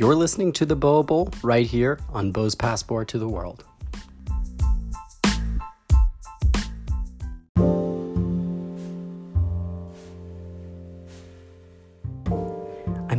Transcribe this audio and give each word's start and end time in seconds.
You're 0.00 0.14
listening 0.14 0.52
to 0.52 0.64
the 0.64 0.76
Boa 0.76 1.02
Bowl 1.02 1.28
right 1.42 1.66
here 1.66 1.98
on 2.14 2.32
Bo's 2.32 2.54
Passport 2.54 3.06
to 3.08 3.18
the 3.18 3.28
World. 3.28 3.64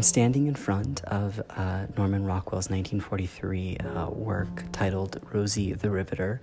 I'm 0.01 0.05
standing 0.05 0.47
in 0.47 0.55
front 0.55 1.03
of 1.03 1.39
uh, 1.51 1.85
Norman 1.95 2.25
Rockwell's 2.25 2.71
1943 2.71 3.77
uh, 3.77 4.09
work 4.09 4.63
titled 4.71 5.21
Rosie 5.31 5.73
the 5.73 5.91
Riveter. 5.91 6.41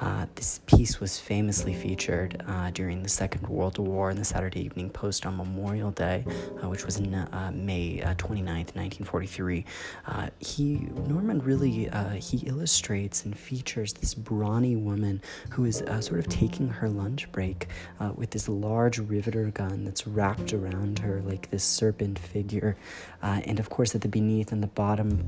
Uh, 0.00 0.26
this 0.36 0.60
piece 0.66 1.00
was 1.00 1.18
famously 1.18 1.74
featured 1.74 2.40
uh, 2.46 2.70
during 2.70 3.02
the 3.02 3.08
Second 3.08 3.48
World 3.48 3.78
War 3.78 4.10
in 4.10 4.16
the 4.16 4.24
Saturday 4.24 4.64
Evening 4.64 4.90
Post 4.90 5.26
on 5.26 5.36
Memorial 5.36 5.90
Day, 5.90 6.24
uh, 6.62 6.68
which 6.68 6.84
was 6.84 6.98
in 6.98 7.14
uh, 7.14 7.50
May 7.52 8.00
uh, 8.02 8.14
29th, 8.14 8.76
1943. 8.76 9.64
Uh, 10.06 10.28
he 10.38 10.88
Norman 11.08 11.40
really 11.40 11.90
he 12.20 12.38
illustrates 12.46 13.24
and 13.24 13.36
features 13.36 13.92
this 13.94 14.14
brawny 14.14 14.76
woman 14.76 15.20
who 15.50 15.64
is 15.64 15.82
sort 16.00 16.20
of 16.20 16.28
taking 16.28 16.68
her 16.68 16.88
lunch 16.88 17.30
break 17.32 17.68
with 18.14 18.30
this 18.30 18.48
large 18.48 18.98
riveter 18.98 19.46
gun 19.50 19.84
that's 19.84 20.06
wrapped 20.06 20.52
around 20.52 20.98
her 21.00 21.22
like 21.22 21.50
this 21.50 21.64
serpent 21.64 22.18
figure. 22.18 22.76
And 23.22 23.58
of 23.58 23.70
course, 23.70 23.94
at 23.94 24.00
the 24.00 24.08
beneath 24.08 24.52
and 24.52 24.62
the 24.62 24.68
bottom 24.68 25.18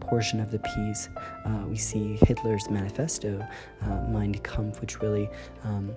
portion 0.00 0.40
of 0.40 0.50
the 0.50 0.58
piece, 0.58 1.08
we 1.68 1.76
see 1.76 2.18
Hitler's 2.26 2.68
manifesto 2.70 3.46
uh, 3.82 3.86
Mein 4.08 4.34
Kampf, 4.34 4.80
which 4.80 5.00
really 5.00 5.28
um, 5.64 5.94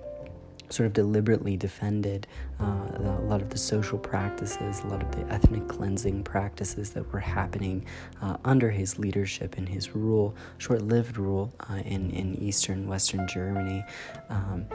sort 0.68 0.86
of 0.86 0.92
deliberately 0.92 1.56
defended 1.56 2.26
uh, 2.60 2.64
a 2.96 3.22
lot 3.22 3.40
of 3.40 3.50
the 3.50 3.58
social 3.58 3.98
practices, 3.98 4.80
a 4.80 4.86
lot 4.88 5.02
of 5.02 5.10
the 5.12 5.32
ethnic 5.32 5.66
cleansing 5.68 6.24
practices 6.24 6.90
that 6.90 7.12
were 7.12 7.20
happening 7.20 7.84
uh, 8.22 8.36
under 8.44 8.70
his 8.70 8.98
leadership 8.98 9.56
and 9.58 9.68
his 9.68 9.94
rule, 9.94 10.34
short 10.58 10.82
lived 10.82 11.18
rule 11.18 11.52
uh, 11.70 11.74
in, 11.84 12.10
in 12.10 12.34
eastern, 12.42 12.88
western 12.88 13.26
Germany. 13.28 13.84
Um, 14.28 14.66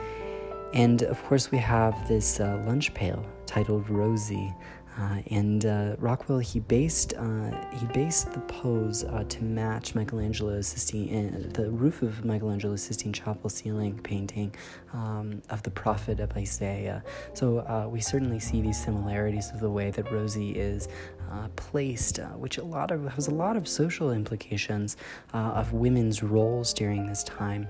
and 0.72 1.02
of 1.02 1.22
course, 1.24 1.50
we 1.50 1.58
have 1.58 2.08
this 2.08 2.40
uh, 2.40 2.62
lunch 2.66 2.94
pail 2.94 3.24
titled 3.44 3.90
Rosie. 3.90 4.54
Uh, 4.98 5.22
and 5.30 5.64
uh, 5.64 5.96
Rockwell 5.98 6.38
he 6.38 6.60
based 6.60 7.14
uh, 7.14 7.50
he 7.72 7.86
based 7.86 8.32
the 8.32 8.40
pose 8.40 9.04
uh, 9.04 9.24
to 9.28 9.42
match 9.42 9.94
Michelangelo's 9.94 10.66
Sistine 10.66 11.50
the 11.54 11.70
roof 11.70 12.02
of 12.02 12.24
Michelangelo's 12.24 12.82
Sistine 12.82 13.12
Chapel 13.12 13.48
ceiling 13.48 13.98
painting 14.02 14.54
um, 14.92 15.40
of 15.48 15.62
the 15.62 15.70
prophet 15.70 16.20
of 16.20 16.32
Isaiah. 16.36 17.02
So 17.32 17.60
uh, 17.60 17.88
we 17.88 18.00
certainly 18.00 18.38
see 18.38 18.60
these 18.60 18.82
similarities 18.82 19.50
of 19.50 19.60
the 19.60 19.70
way 19.70 19.90
that 19.90 20.10
Rosie 20.12 20.50
is 20.50 20.88
placed, 21.56 22.18
which 22.36 22.58
a 22.58 22.64
lot 22.64 22.90
of 22.90 23.04
has 23.12 23.28
a 23.28 23.34
lot 23.34 23.56
of 23.56 23.66
social 23.68 24.12
implications 24.12 24.96
of 25.32 25.72
women's 25.72 26.22
roles 26.22 26.72
during 26.72 27.06
this 27.06 27.24
time. 27.24 27.66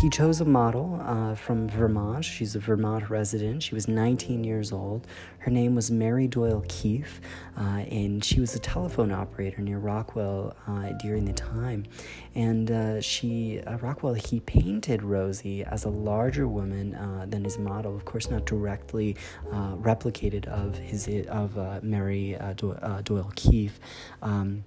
he 0.00 0.08
chose 0.10 0.40
a 0.40 0.44
model 0.44 1.36
from 1.36 1.68
Vermont. 1.68 2.24
She's 2.24 2.54
a 2.54 2.60
Vermont 2.60 3.10
resident. 3.10 3.62
She 3.62 3.74
was 3.74 3.88
19 3.88 4.44
years 4.44 4.72
old. 4.72 5.06
Her 5.38 5.50
name 5.50 5.74
was 5.74 5.90
Mary 5.90 6.26
Doyle 6.26 6.64
Keefe, 6.68 7.20
uh, 7.56 7.60
and 7.60 8.24
she 8.24 8.40
was 8.40 8.54
a 8.54 8.58
telephone 8.58 9.12
operator 9.12 9.62
near 9.62 9.78
Rockwell 9.78 10.54
uh, 10.66 10.90
during 11.00 11.24
the 11.24 11.32
time. 11.32 11.84
And 12.34 12.70
uh, 12.70 13.00
she, 13.00 13.60
uh, 13.60 13.78
Rockwell, 13.78 14.14
he 14.14 14.40
painted 14.40 15.02
Rosie 15.02 15.64
as 15.64 15.84
a 15.84 15.88
larger 15.88 16.48
woman 16.48 16.94
uh, 16.94 17.26
than 17.28 17.44
his 17.44 17.56
model. 17.56 17.96
Of 17.96 18.04
course, 18.04 18.30
not 18.30 18.46
directly 18.46 19.16
uh, 19.50 19.76
replicated 19.76 20.46
of 20.48 20.76
his 20.76 21.08
of 21.28 21.82
Mary 21.82 22.36
Doyle 23.02 23.32
Keefe. 23.34 23.78
Um, 24.22 24.64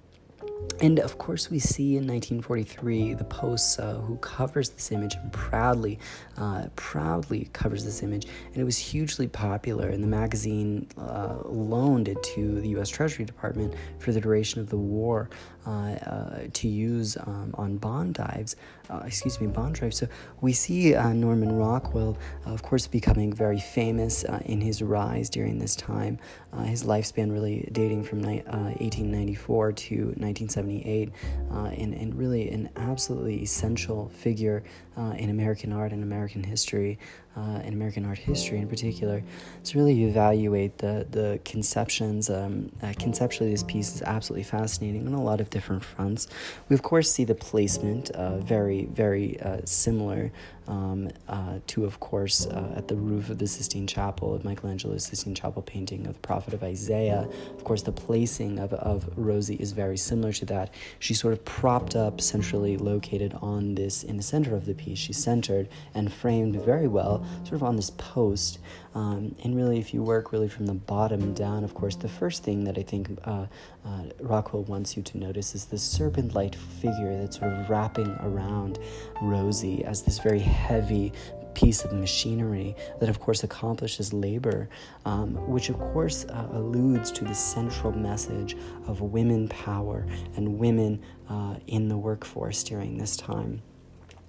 and 0.80 0.98
of 0.98 1.18
course, 1.18 1.50
we 1.50 1.58
see 1.58 1.96
in 1.96 2.06
1943 2.06 3.14
the 3.14 3.24
Post, 3.24 3.78
uh, 3.78 3.94
who 3.94 4.16
covers 4.16 4.70
this 4.70 4.90
image 4.90 5.14
and 5.14 5.32
proudly, 5.32 5.98
uh, 6.36 6.66
proudly 6.76 7.48
covers 7.52 7.84
this 7.84 8.02
image, 8.02 8.26
and 8.46 8.56
it 8.56 8.64
was 8.64 8.78
hugely 8.78 9.28
popular. 9.28 9.88
And 9.88 10.02
the 10.02 10.08
magazine 10.08 10.88
uh, 10.98 11.36
loaned 11.44 12.08
it 12.08 12.20
to 12.34 12.60
the 12.60 12.70
U.S. 12.70 12.88
Treasury 12.88 13.24
Department 13.24 13.74
for 13.98 14.12
the 14.12 14.20
duration 14.20 14.60
of 14.60 14.70
the 14.70 14.76
war 14.76 15.30
uh, 15.61 15.61
uh, 15.61 15.61
to 15.64 16.68
use 16.68 17.16
um, 17.16 17.54
on 17.54 17.76
bond 17.76 18.14
dives. 18.14 18.56
Uh, 18.90 19.02
excuse 19.06 19.40
me, 19.40 19.46
bond 19.46 19.74
drives. 19.74 19.96
So 19.96 20.06
we 20.40 20.52
see 20.52 20.92
Norman 20.92 21.56
Rockwell, 21.56 22.18
of 22.44 22.62
course, 22.62 22.86
becoming 22.86 23.32
very 23.32 23.60
famous 23.60 24.24
in 24.44 24.60
his 24.60 24.82
rise 24.82 25.30
during 25.30 25.58
this 25.58 25.76
time. 25.76 26.18
his 26.64 26.84
lifespan 26.84 27.32
really 27.32 27.68
dating 27.72 28.04
from 28.04 28.22
ni- 28.22 28.42
1894 28.42 29.72
to 29.72 29.96
1978, 29.96 31.10
uh, 31.50 31.64
and, 31.66 31.94
and 31.94 32.14
really 32.14 32.50
an 32.50 32.68
absolutely 32.76 33.42
essential 33.42 34.08
figure 34.08 34.62
uh, 34.96 35.14
in 35.16 35.30
American 35.30 35.72
art 35.72 35.92
and 35.92 36.02
American 36.02 36.42
history, 36.42 36.98
uh, 37.36 37.60
in 37.64 37.72
American 37.72 38.04
art 38.04 38.18
history 38.18 38.58
in 38.58 38.68
particular, 38.68 39.22
to 39.64 39.78
really 39.78 40.04
evaluate 40.04 40.78
the, 40.78 41.06
the 41.10 41.40
conceptions. 41.44 42.28
Um, 42.30 42.70
uh, 42.82 42.92
conceptually, 42.98 43.50
this 43.50 43.62
piece 43.62 43.94
is 43.94 44.02
absolutely 44.02 44.44
fascinating 44.44 45.06
on 45.06 45.14
a 45.14 45.22
lot 45.22 45.40
of 45.40 45.50
different 45.50 45.84
fronts. 45.84 46.28
We, 46.68 46.74
of 46.74 46.82
course, 46.82 47.10
see 47.10 47.24
the 47.24 47.34
placement 47.34 48.10
uh, 48.10 48.38
very, 48.38 48.86
very 48.86 49.40
uh, 49.40 49.60
similar 49.64 50.32
um, 50.68 51.10
uh, 51.28 51.58
to, 51.68 51.84
of 51.84 52.00
course, 52.00 52.46
uh, 52.46 52.74
at 52.76 52.88
the 52.88 52.96
roof 52.96 53.30
of 53.30 53.38
the 53.38 53.46
Sistine 53.46 53.86
Chapel, 53.86 54.34
of 54.34 54.44
Michelangelo's 54.44 55.04
Sistine 55.04 55.34
Chapel 55.34 55.62
painting 55.62 56.06
of 56.06 56.14
the 56.14 56.20
prophet 56.20 56.54
of 56.54 56.62
Isaiah. 56.62 57.28
Of 57.56 57.64
course, 57.64 57.82
the 57.82 57.92
placing 57.92 58.58
of, 58.58 58.72
of 58.74 59.08
Rosie 59.16 59.56
is 59.56 59.72
very 59.72 59.96
similar 59.96 60.32
to 60.34 60.44
that. 60.46 60.74
She's 60.98 61.20
sort 61.20 61.32
of 61.32 61.44
propped 61.44 61.96
up, 61.96 62.20
centrally 62.20 62.76
located 62.76 63.34
on 63.40 63.74
this, 63.74 64.02
in 64.02 64.16
the 64.16 64.22
center 64.22 64.54
of 64.54 64.66
the 64.66 64.74
piece. 64.74 64.98
She's 64.98 65.18
centered 65.18 65.68
and 65.94 66.12
framed 66.12 66.56
very 66.62 66.88
well, 66.88 67.24
sort 67.44 67.54
of 67.54 67.62
on 67.62 67.76
this 67.76 67.90
post. 67.90 68.58
Um, 68.94 69.34
and 69.42 69.56
really, 69.56 69.78
if 69.78 69.94
you 69.94 70.02
work 70.02 70.32
really 70.32 70.48
from 70.48 70.66
the 70.66 70.74
bottom 70.74 71.32
down, 71.32 71.64
of 71.64 71.74
course, 71.74 71.96
the 71.96 72.08
first 72.08 72.42
thing 72.42 72.64
that 72.64 72.76
I 72.76 72.82
think 72.82 73.08
uh, 73.24 73.46
uh, 73.86 74.02
Rockwell 74.20 74.64
wants 74.64 74.96
you 74.96 75.02
to 75.02 75.18
notice 75.18 75.54
is 75.54 75.64
this 75.64 75.82
serpent 75.82 76.34
like 76.34 76.54
figure 76.54 77.18
that's 77.18 77.38
sort 77.38 77.52
of 77.52 77.70
wrapping 77.70 78.10
around 78.20 78.78
Rosie 79.22 79.84
as 79.84 80.02
this 80.02 80.18
very 80.18 80.40
heavy 80.52 81.12
piece 81.54 81.84
of 81.84 81.92
machinery 81.92 82.74
that, 83.00 83.08
of 83.08 83.20
course, 83.20 83.42
accomplishes 83.44 84.12
labor, 84.12 84.68
um, 85.04 85.34
which, 85.48 85.68
of 85.68 85.78
course, 85.78 86.24
uh, 86.26 86.48
alludes 86.52 87.10
to 87.12 87.24
the 87.24 87.34
central 87.34 87.92
message 87.92 88.56
of 88.86 89.00
women 89.00 89.48
power 89.48 90.06
and 90.36 90.58
women 90.58 91.00
uh, 91.28 91.56
in 91.66 91.88
the 91.88 91.96
workforce 91.96 92.62
during 92.62 92.96
this 92.96 93.16
time. 93.16 93.62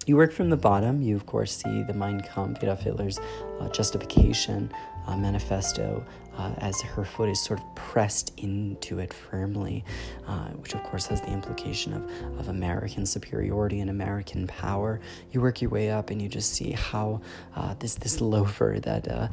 You 0.05 0.17
work 0.17 0.33
from 0.33 0.49
the 0.49 0.57
bottom. 0.57 1.01
You, 1.01 1.15
of 1.15 1.25
course, 1.25 1.55
see 1.55 1.83
the 1.83 1.93
Mein 1.93 2.19
Kampf, 2.21 2.61
Adolf 2.63 2.81
Hitler's 2.81 3.19
uh, 3.59 3.69
justification 3.69 4.71
uh, 5.07 5.15
manifesto 5.15 6.05
uh, 6.37 6.53
as 6.57 6.81
her 6.81 7.05
foot 7.05 7.29
is 7.29 7.41
sort 7.41 7.59
of 7.59 7.75
pressed 7.75 8.33
into 8.37 8.99
it 8.99 9.13
firmly, 9.13 9.85
uh, 10.27 10.49
which, 10.49 10.73
of 10.73 10.83
course, 10.83 11.05
has 11.05 11.21
the 11.21 11.31
implication 11.31 11.93
of, 11.93 12.03
of 12.39 12.49
American 12.49 13.05
superiority 13.05 13.79
and 13.79 13.89
American 13.89 14.47
power. 14.47 14.99
You 15.31 15.41
work 15.41 15.61
your 15.61 15.71
way 15.71 15.89
up 15.89 16.09
and 16.09 16.21
you 16.21 16.27
just 16.27 16.53
see 16.53 16.71
how 16.71 17.21
uh, 17.55 17.75
this, 17.79 17.95
this 17.95 18.19
loafer 18.19 18.79
that 18.81 19.07
uh, 19.07 19.27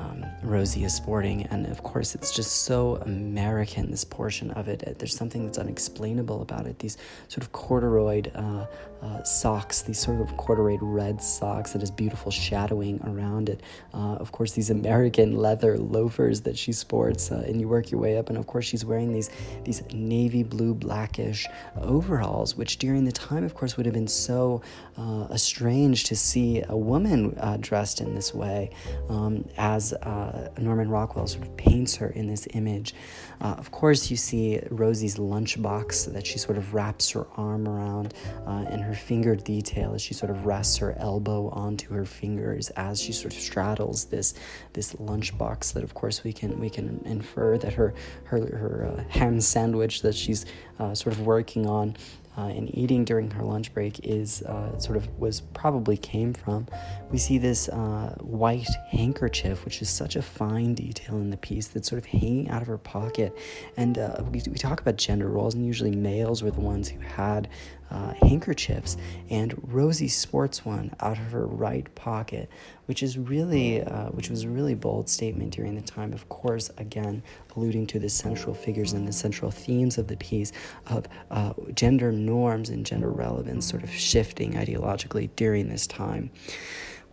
um, 0.00 0.24
Rosie 0.42 0.84
is 0.84 0.94
sporting. 0.94 1.46
And 1.46 1.66
of 1.66 1.82
course, 1.82 2.14
it's 2.14 2.34
just 2.34 2.62
so 2.64 2.96
American, 2.96 3.90
this 3.90 4.04
portion 4.04 4.50
of 4.52 4.68
it. 4.68 4.96
There's 4.98 5.14
something 5.14 5.44
that's 5.44 5.58
unexplainable 5.58 6.42
about 6.42 6.66
it. 6.66 6.78
These 6.78 6.96
sort 7.28 7.42
of 7.44 7.52
corduroy 7.52 8.22
uh, 8.34 8.66
uh, 9.02 9.22
socks, 9.22 9.82
these 9.82 9.98
sort 9.98 10.20
of 10.20 10.36
corduroy 10.36 10.78
red 10.80 11.22
socks 11.22 11.72
that 11.72 11.80
has 11.80 11.90
beautiful 11.90 12.30
shadowing 12.30 13.00
around 13.04 13.48
it. 13.48 13.62
Uh, 13.94 14.16
of 14.16 14.32
course, 14.32 14.52
these 14.52 14.70
American 14.70 15.36
leather 15.36 15.78
loafers 15.78 16.42
that 16.42 16.56
she 16.56 16.72
sports, 16.72 17.30
uh, 17.30 17.44
and 17.46 17.60
you 17.60 17.68
work 17.68 17.90
your 17.90 18.00
way 18.00 18.18
up. 18.18 18.28
And 18.28 18.38
of 18.38 18.46
course, 18.46 18.64
she's 18.66 18.84
wearing 18.84 19.12
these, 19.12 19.30
these 19.64 19.82
navy 19.92 20.42
blue, 20.42 20.74
blackish 20.74 21.46
overalls, 21.80 22.56
which 22.56 22.78
during 22.78 23.04
the 23.04 23.12
time, 23.12 23.44
of 23.44 23.54
course, 23.54 23.76
would 23.76 23.86
have 23.86 23.94
been 23.94 24.08
so 24.08 24.62
uh, 24.96 25.36
strange 25.36 26.04
to 26.04 26.16
see 26.16 26.62
a 26.68 26.76
woman 26.76 27.34
uh, 27.38 27.56
dressed 27.58 28.00
in 28.00 28.14
this 28.14 28.34
way 28.34 28.70
um, 29.08 29.44
as 29.56 29.89
uh, 29.92 30.48
Norman 30.58 30.88
Rockwell 30.88 31.26
sort 31.26 31.46
of 31.46 31.56
paints 31.56 31.96
her 31.96 32.10
in 32.10 32.26
this 32.26 32.46
image. 32.54 32.94
Uh, 33.40 33.54
of 33.58 33.70
course, 33.70 34.10
you 34.10 34.16
see 34.16 34.60
Rosie's 34.70 35.16
lunchbox 35.16 36.12
that 36.12 36.26
she 36.26 36.38
sort 36.38 36.58
of 36.58 36.74
wraps 36.74 37.10
her 37.10 37.26
arm 37.36 37.68
around, 37.68 38.14
uh, 38.46 38.64
and 38.68 38.82
her 38.82 38.94
finger 38.94 39.34
detail 39.34 39.94
as 39.94 40.02
she 40.02 40.14
sort 40.14 40.30
of 40.30 40.46
rests 40.46 40.76
her 40.78 40.96
elbow 40.98 41.48
onto 41.50 41.94
her 41.94 42.04
fingers 42.04 42.70
as 42.70 43.00
she 43.00 43.12
sort 43.12 43.32
of 43.34 43.40
straddles 43.40 44.06
this 44.06 44.34
this 44.72 44.94
lunchbox. 44.94 45.72
That, 45.72 45.82
of 45.82 45.94
course, 45.94 46.24
we 46.24 46.32
can 46.32 46.58
we 46.60 46.70
can 46.70 47.00
infer 47.04 47.58
that 47.58 47.72
her 47.74 47.94
her 48.24 48.38
her 48.38 48.94
uh, 48.96 49.04
ham 49.10 49.40
sandwich 49.40 50.02
that 50.02 50.14
she's 50.14 50.46
uh, 50.78 50.94
sort 50.94 51.14
of 51.14 51.26
working 51.26 51.66
on 51.66 51.96
uh, 52.40 52.48
and 52.48 52.74
eating 52.76 53.04
during 53.04 53.30
her 53.30 53.42
lunch 53.42 53.72
break 53.74 54.00
is 54.02 54.42
uh, 54.42 54.78
sort 54.78 54.96
of 54.96 55.06
was 55.18 55.42
probably 55.52 55.96
came 55.96 56.32
from. 56.32 56.66
We 57.10 57.18
see 57.18 57.36
this 57.36 57.68
uh, 57.68 58.14
white 58.20 58.68
handkerchief, 58.88 59.64
which 59.64 59.82
is 59.82 59.90
such 59.90 60.16
a 60.16 60.22
fine 60.22 60.74
detail 60.74 61.16
in 61.16 61.28
the 61.28 61.36
piece 61.36 61.68
that's 61.68 61.88
sort 61.88 61.98
of 61.98 62.06
hanging 62.06 62.48
out 62.48 62.62
of 62.62 62.68
her 62.68 62.78
pocket. 62.78 63.36
And 63.76 63.98
uh, 63.98 64.22
we, 64.30 64.42
we 64.48 64.56
talk 64.56 64.80
about 64.80 64.96
gender 64.96 65.28
roles, 65.28 65.54
and 65.54 65.66
usually 65.66 65.94
males 65.94 66.42
were 66.42 66.50
the 66.50 66.60
ones 66.60 66.88
who 66.88 67.00
had 67.00 67.48
uh, 67.90 68.14
handkerchiefs, 68.22 68.96
and 69.28 69.54
Rosie 69.72 70.08
sports 70.08 70.64
one 70.64 70.94
out 71.00 71.18
of 71.18 71.24
her 71.32 71.44
right 71.46 71.92
pocket, 71.94 72.48
which 72.90 73.04
is 73.04 73.16
really, 73.16 73.80
uh, 73.84 74.06
which 74.06 74.30
was 74.30 74.42
a 74.42 74.48
really 74.48 74.74
bold 74.74 75.08
statement 75.08 75.52
during 75.52 75.76
the 75.76 75.80
time. 75.80 76.12
Of 76.12 76.28
course, 76.28 76.72
again, 76.76 77.22
alluding 77.54 77.86
to 77.86 78.00
the 78.00 78.08
central 78.08 78.52
figures 78.52 78.94
and 78.94 79.06
the 79.06 79.12
central 79.12 79.52
themes 79.52 79.96
of 79.96 80.08
the 80.08 80.16
piece 80.16 80.50
of 80.88 81.06
uh, 81.30 81.52
gender 81.72 82.10
norms 82.10 82.68
and 82.68 82.84
gender 82.84 83.08
relevance, 83.08 83.64
sort 83.64 83.84
of 83.84 83.92
shifting 83.92 84.54
ideologically 84.54 85.30
during 85.36 85.68
this 85.68 85.86
time. 85.86 86.32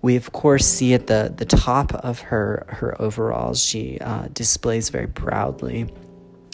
We 0.01 0.15
of 0.15 0.31
course 0.31 0.65
see 0.65 0.95
at 0.95 1.05
the 1.05 1.31
the 1.37 1.45
top 1.45 1.93
of 1.93 2.21
her 2.21 2.65
her 2.69 2.99
overalls, 2.99 3.63
she 3.63 3.99
uh, 3.99 4.29
displays 4.33 4.89
very 4.89 5.07
proudly 5.07 5.93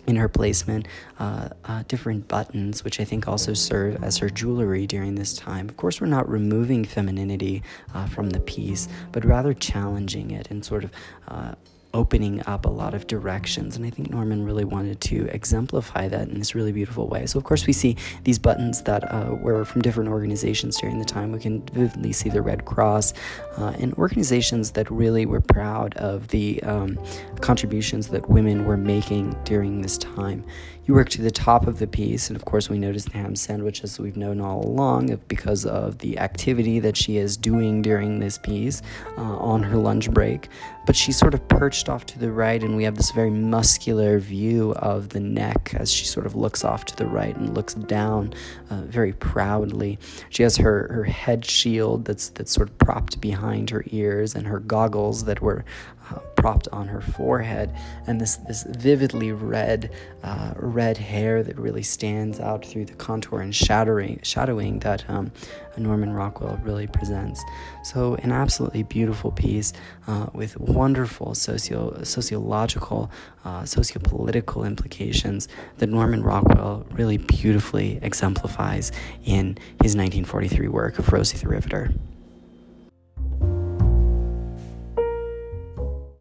in 0.06 0.16
her 0.16 0.28
placement 0.28 0.88
uh, 1.20 1.50
uh, 1.66 1.84
different 1.88 2.28
buttons, 2.28 2.84
which 2.84 3.00
I 3.00 3.06
think 3.06 3.28
also 3.28 3.54
serve 3.54 4.04
as 4.04 4.18
her 4.18 4.30
jewelry 4.30 4.86
during 4.88 5.16
this 5.16 5.34
time. 5.34 5.70
Of 5.70 5.78
course, 5.78 6.02
we're 6.02 6.08
not 6.08 6.30
removing 6.30 6.84
femininity 6.86 7.64
uh, 7.94 8.08
from 8.08 8.32
the 8.32 8.40
piece, 8.40 8.88
but 9.12 9.24
rather 9.24 9.54
challenging 9.54 10.32
it 10.32 10.50
and 10.52 10.64
sort 10.64 10.84
of 10.84 10.92
uh, 11.28 11.56
opening 11.94 12.42
up 12.48 12.66
a 12.66 12.70
lot 12.70 12.94
of 12.94 13.08
directions. 13.08 13.76
And 13.76 13.86
I 13.86 13.90
think 13.90 14.10
Norman 14.10 14.44
really 14.44 14.66
wanted 14.66 15.00
to 15.02 15.28
exemplify 15.28 16.08
that 16.08 16.28
in 16.28 16.40
this 16.40 16.56
really 16.56 16.72
beautiful 16.72 17.08
way. 17.08 17.26
So, 17.26 17.38
of 17.38 17.44
course, 17.44 17.68
we 17.68 17.74
see 17.74 17.96
these 18.24 18.40
buttons 18.40 18.82
that 18.84 19.04
uh, 19.12 19.36
were 19.36 19.64
from 19.66 19.82
different 19.82 20.10
organizations 20.10 20.78
during 20.80 21.00
the 21.00 21.06
time. 21.06 21.32
We 21.32 21.40
can 21.40 21.62
vividly 21.68 22.12
see 22.12 22.30
the 22.30 22.42
Red 22.42 22.66
Cross 22.66 23.14
uh, 23.58 23.74
and 23.80 23.94
organizations 23.96 24.72
that 24.72 24.90
really 24.90 25.26
were 25.26 25.42
proud 25.42 25.96
of 25.98 26.30
the 26.30 26.62
um, 26.64 27.00
contributions 27.42 28.08
that 28.10 28.30
women 28.30 28.66
were 28.66 28.78
making 28.78 29.38
during 29.44 29.82
this 29.82 29.98
time. 29.98 30.44
You 30.86 30.94
work 30.94 31.08
to 31.10 31.22
the 31.22 31.32
top 31.32 31.66
of 31.66 31.80
the 31.80 31.88
piece, 31.88 32.28
and 32.28 32.36
of 32.36 32.44
course, 32.44 32.70
we 32.70 32.78
notice 32.78 33.06
the 33.06 33.14
ham 33.14 33.38
sandwich 33.38 33.86
as 33.86 34.02
we've 34.02 34.18
known 34.18 34.42
all 34.42 34.66
along 34.66 35.16
because 35.30 35.66
of 35.66 36.00
the 36.00 36.20
activity 36.20 36.80
that 36.80 36.98
she 36.98 37.16
is 37.16 37.38
doing 37.38 37.82
during 37.82 38.20
this 38.20 38.38
piece 38.38 38.82
uh, 39.18 39.22
on 39.22 39.64
her 39.64 39.78
lunch 39.78 40.12
break. 40.12 40.50
But 40.86 40.98
she's 40.98 41.18
sort 41.18 41.34
of 41.34 41.48
perched 41.48 41.83
off 41.90 42.06
to 42.08 42.20
the 42.20 42.32
right, 42.32 42.62
and 42.62 42.76
we 42.76 42.84
have 42.84 42.96
this 42.96 43.12
very 43.12 43.30
muscular 43.30 44.20
view 44.20 44.74
of 44.74 45.10
the 45.10 45.20
neck 45.20 45.74
as 45.78 45.92
she 45.92 46.06
sort 46.06 46.26
of 46.26 46.36
looks 46.36 46.64
off 46.64 46.86
to 46.86 46.96
the 46.96 47.06
right 47.06 47.36
and 47.36 47.54
looks 47.54 47.74
down 47.74 48.34
uh, 48.70 48.82
very 48.82 49.14
proudly. 49.14 50.00
She 50.30 50.44
has 50.44 50.58
her, 50.58 50.88
her 50.92 51.04
head 51.04 51.46
shield 51.46 52.06
that's, 52.06 52.30
that's 52.30 52.52
sort 52.52 52.70
of 52.70 52.78
propped 52.78 53.22
behind 53.22 53.70
her 53.70 53.84
ears, 53.92 54.36
and 54.36 54.48
her 54.48 54.60
goggles 54.60 55.26
that 55.26 55.42
were 55.42 55.66
uh, 56.10 56.20
propped 56.44 56.68
on 56.74 56.90
her 56.90 57.00
forehead, 57.00 57.74
and 58.06 58.20
this 58.20 58.36
this 58.36 58.64
vividly 58.64 59.32
red 59.32 59.90
uh, 60.24 60.52
red 60.58 60.98
hair 60.98 61.42
that 61.42 61.58
really 61.58 61.82
stands 61.84 62.38
out 62.42 62.66
through 62.66 62.84
the 62.84 62.94
contour 62.96 63.40
and 63.40 63.56
shadowing 63.56 64.20
shadowing 64.24 64.80
that 64.80 65.10
um, 65.10 65.32
Norman 65.78 66.12
Rockwell 66.12 66.60
really 66.62 66.86
presents. 66.86 67.42
So 67.86 68.16
an 68.16 68.34
absolutely 68.34 68.84
beautiful 68.84 69.32
piece 69.32 69.72
uh, 70.06 70.28
with 70.34 70.60
wonderful 70.60 71.34
socio 71.34 72.04
sociological, 72.04 73.10
uh, 73.46 73.62
sociopolitical 73.62 74.68
implications 74.68 75.48
that 75.78 75.88
Norman 75.88 76.24
Rockwell 76.24 76.86
really 76.92 77.20
beautifully 77.20 78.00
exemplifies 78.02 78.92
in 79.24 79.58
his 79.82 79.96
1943 79.96 80.68
work 80.68 81.00
of 81.00 81.14
Rosie 81.14 81.38
the 81.38 81.48
Riveter. 81.48 81.94